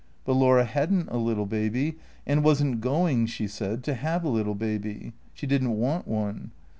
But 0.25 0.33
Laura 0.33 0.65
had 0.65 0.91
n't 0.91 1.09
a 1.09 1.17
little 1.17 1.45
baby, 1.45 1.99
and 2.25 2.43
was 2.43 2.63
n't 2.63 2.81
going, 2.81 3.27
she 3.27 3.45
said, 3.47 3.83
to 3.83 3.93
have 3.93 4.23
a 4.23 4.29
little 4.29 4.55
baby. 4.55 5.13
She 5.35 5.45
did 5.45 5.61
n't 5.63 5.69
want 5.77 6.07
one. 6.07 6.49